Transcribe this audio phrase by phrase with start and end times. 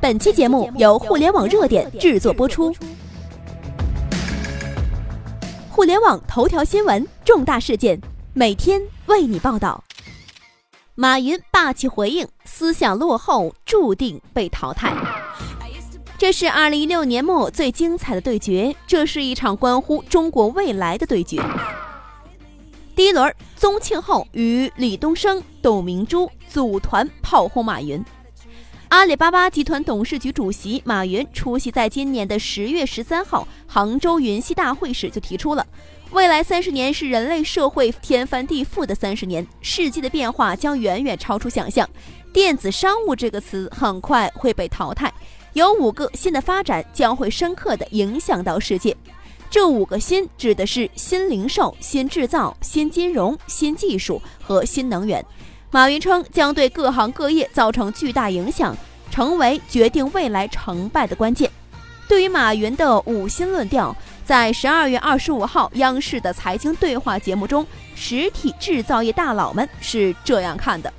[0.00, 2.74] 本期节目由互联网热点制作播出。
[5.68, 8.00] 互联网头条新闻，重大事件，
[8.32, 9.84] 每天为你报道。
[10.94, 14.90] 马云霸气回应：思想落后，注定被淘汰。
[16.16, 21.42] 这是二零一六年末最精彩的对决，这是一场关乎中国未来的对决。
[22.96, 28.02] 第一轮，宗庆后与李东生、董明珠组团炮轰马云。
[28.90, 35.64] 阿里巴巴集团董事局主席马云出席在今年的十月十三号杭州云栖大会时，就提出了，
[36.10, 41.88] 未来三十年是人类社会天翻地覆的三十年，世界的变化将远远超出想象，
[42.32, 45.10] 电子商务这个词很快会被淘汰，
[45.52, 48.94] 有五个新的发展将会深刻的影响到世界，
[49.48, 55.24] 这五个新指的是新零售、新制造、新金融、新技术和新能源。
[55.72, 58.76] 马云称将对各行各业造成巨大影响，
[59.10, 61.50] 成为决定未来成败的关键。
[62.08, 63.94] 对于马云的五新论调，
[64.24, 70.92] 在十二月二十五号央视的财经对话节目中，实体制造业大佬们是这样看的：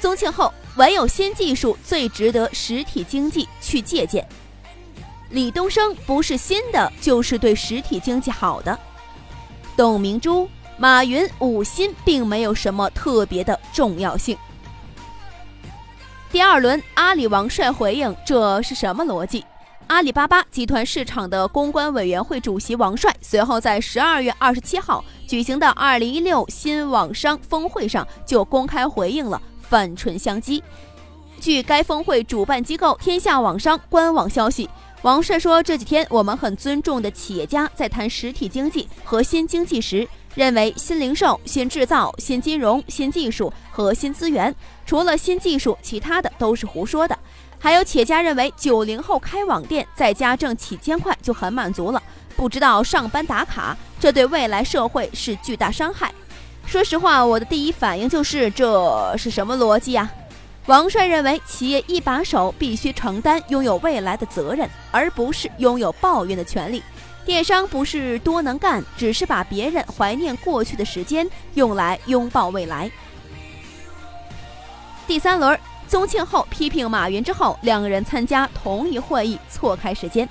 [0.00, 4.22] 宗庆后，唯有新技术最值得实体经济去借鉴；
[5.30, 8.76] 李东生，不是新的就是对实体经济好的；
[9.76, 10.48] 董明珠。
[10.76, 14.36] 马云五新并没有什么特别的重要性。
[16.34, 19.44] 第二轮，阿里王帅回应，这是什么逻辑？
[19.86, 30.60] 阿里巴巴集团市场的公关委员会主席王帅随后在十二月二十七号举行的二零一六新网商峰会上就公开回应了反唇相讥。
[31.40, 34.68] 据该峰会主办机构天下网商官网消息，
[35.04, 44.52] 王帅说：“这几天我们很尊重的企业家在谈实体经济和新经济时。”认为新零售、新制造、新金融、新技术和新资源，
[44.84, 47.16] 除了新技术，其他的都是胡说的。
[47.58, 52.02] 还有企业家认为九零后开网店在家挣几千块就很满足了，
[52.34, 56.12] 不知道上班打卡，这对未来社会是巨大伤害。
[56.66, 60.10] 说实话，我的第一反应就是这是什么逻辑呀？
[60.66, 66.82] 王帅认为企业一把手必须承担拥有未来的责任，而不是拥有抱怨的权利。
[67.26, 72.90] 电商不是多能干，只是把别人怀念过去的时间用来拥抱未来。
[75.06, 80.26] 第三轮，宗庆后批评马云之后，两个人参加同一会议，错开时间。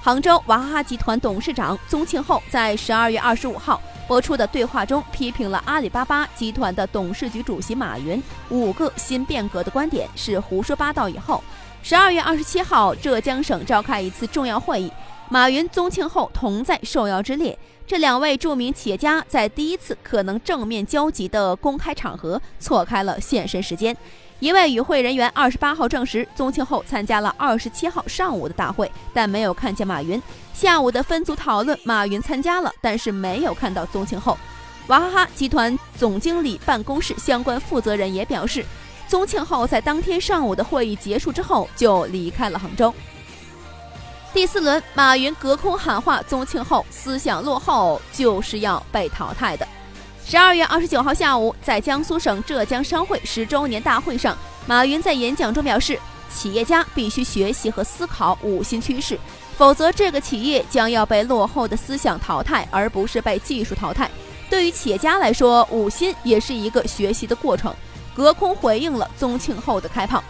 [0.00, 11.08] 杭州娃哈哈集团董事长宗庆后在十二月二十五号播出的对话中，批评了阿里巴巴集团的董事局主席马云五个新变革的观点是胡说八道。
[11.08, 11.42] 以后，
[11.82, 14.92] 十二月二十七号，浙江省召开一次重要会议。
[15.28, 23.96] 马云、宗庆后同在受邀之列，这两位著名企业家在第一次可能正面交集的公开场合错开了现身时间。
[24.42, 30.20] 一位与会人员二十八号证实，宗庆后参加了二十七号上午的大会，但没有看见马云。
[30.52, 34.36] 下午的分组讨论，马云参加了，但是没有看到宗庆后。
[34.88, 38.66] 娃哈哈集团总经理办公室相关负责人也表示，
[39.06, 42.92] 宗庆后在当天上午的会议结束之后就离开了杭州。
[44.34, 49.64] 第四轮，马云隔空喊话宗庆后思想落后，就是要被淘汰的。
[50.24, 55.98] 十二月二十九号下午，在江苏省浙江商会十周年大会上，马云在演讲中表示，
[56.32, 59.18] 企业家必须学习和思考五新趋势，
[59.58, 64.10] 否则这个企业将要被落后的思想淘汰，而不是被技术淘汰。
[64.48, 67.74] 对于企业家来说，五新也是一个学习的过程。
[68.14, 70.22] 隔空回应了宗庆后的开炮。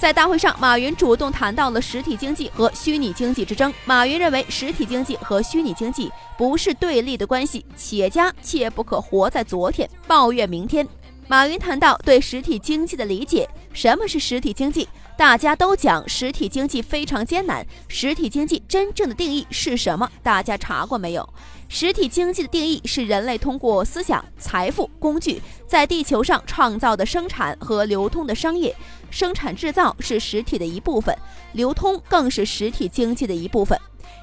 [0.00, 3.70] 在大会上，马云主动谈到了实体经济和虚拟经济之争。
[3.84, 10.88] 马云认为，实体经济和虚拟经济不是对立的关系，企业家切不可活在昨天，抱怨明天。
[11.28, 14.88] 马云谈到对实体经济的理解，什么是实体经济？
[15.16, 20.10] 大家都讲实体经济非常艰难，实体经济真正的定义是什么？
[20.22, 21.28] 大家查过没有？
[21.68, 28.74] 实体经济的定义是人类通过思想、财富、工具在地球上创造的生产和流通的商业。
[29.10, 31.16] 生产制造是实体的一部分，
[31.52, 33.78] 流通更是实体经济的一部分。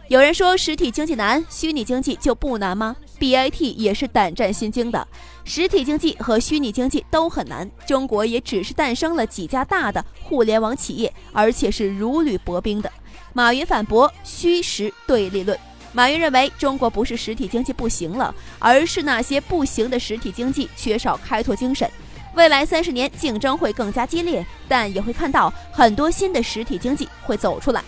[0.09, 5.05] 有人说实体经济难，虚拟经济就不难吗？BAT 也是胆战心惊的。
[5.43, 12.89] 实体经济和虚拟经济都很难，中国也只是诞生了几家大的互联网企业，而且是如履薄冰的。
[13.33, 15.59] 马云反驳虚实对立论。
[15.91, 21.89] 马云认为中国不是实体经济不行了，而是那些不行的实体经济缺少开拓精神。
[22.33, 27.83] 未来三十年竞争会更加激烈，但也会看到很多新的实体经济会走出来。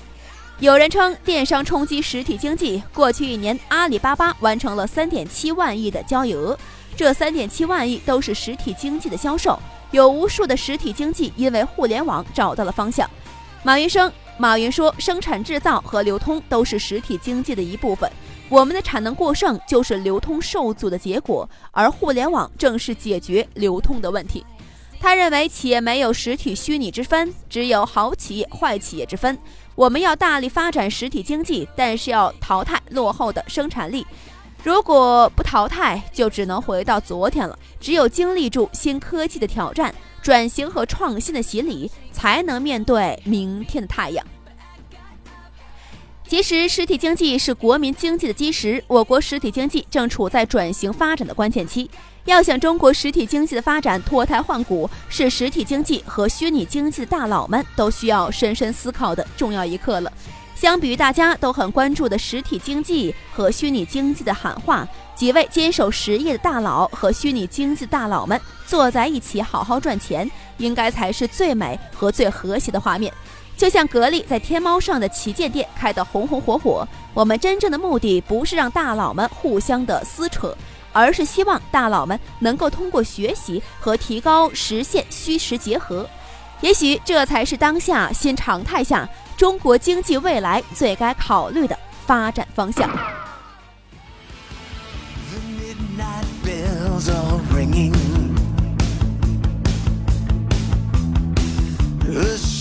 [0.60, 6.58] 有人称电商冲击实体经济，过去一年阿里巴巴完成了三点七万亿的交易额，
[6.98, 9.58] 这三点七万亿都是实体经济的销售。
[9.92, 13.10] 有无数的实体经济因为互联网找到了方向。
[13.64, 18.12] 马云生马云说，生产制造和流通都是实体经济的一部分。
[18.50, 24.46] 我们的产能过剩就是流通受阻的结果，而互联网正是解决流通的问题。
[25.00, 29.38] 他认为，企业没有实体虚拟之分，只有好企业、坏企业之分。
[29.75, 34.06] 我们要大力发展实体经济，但是要淘汰落后的生产力。
[34.62, 37.57] 如果不淘汰，就只能回到昨天了。
[37.80, 44.25] 只有经历住新科技的挑战、转型和创新的洗礼，才能面对明天的太阳。
[46.30, 48.84] 其实，实体经济是国民经济的基石。
[48.86, 51.90] 我国实体经济正处在转型发展的关键期。
[52.26, 60.14] 要想中国实体经济的发展脱胎换骨，是实体经济和虚拟经济的大佬们都需要深深思考的重要一刻了。
[60.54, 73.12] 相比于大家都很关注的实体经济和虚拟经济的喊话，几位坚守实业的大佬和虚拟经济大佬们坐在一起好好赚钱，应该才是最美和最和谐的画面。
[73.60, 80.56] 就像格力在天猫上的旗舰店开得红红火火，我们真正的目的不是让大佬们互相的撕扯，
[80.94, 86.08] 而是希望大佬们能够通过学习和提高实现虚实结合。
[86.62, 92.90] 也许这才是当下新常态下中国经济未来最该考虑的发展方向。